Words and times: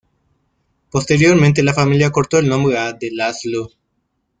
Posteriormente 0.89 1.61
la 1.61 1.75
familia 1.75 2.07
acortó 2.07 2.39
el 2.39 2.47
nombre 2.49 2.75
a 2.79 2.91
"de 2.93 3.11
László". 3.11 3.69